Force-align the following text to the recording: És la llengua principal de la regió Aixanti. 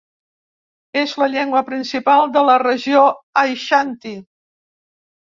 És 1.01 1.11
la 1.23 1.27
llengua 1.33 1.61
principal 1.67 2.31
de 2.37 2.43
la 2.47 2.55
regió 2.63 3.05
Aixanti. 3.43 4.15